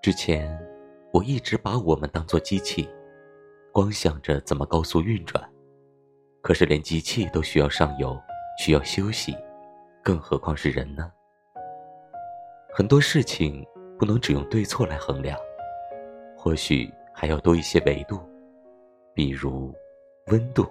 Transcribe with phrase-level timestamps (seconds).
[0.00, 0.58] 之前
[1.12, 2.88] 我一直把我们当做机器
[3.70, 5.42] 光想着怎么高速运转。
[6.40, 8.20] 可是连机器都需要上游
[8.58, 9.36] 需要休息
[10.02, 11.08] 更何况是人呢？
[12.74, 13.64] 很多事情
[13.96, 15.38] 不能只用对错来衡量
[16.36, 18.18] 或许还要多一些维度
[19.14, 19.72] 比如
[20.26, 20.66] 温度。